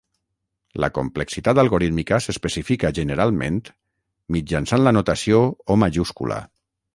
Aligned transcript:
La 0.83 0.87
complexitat 0.93 1.61
algorítmica 1.63 2.19
s'especifica 2.27 2.91
generalment 3.01 3.59
mitjançant 4.37 4.87
la 4.89 4.95
notació 4.99 5.43
O 5.77 5.81
majúscula. 5.85 6.41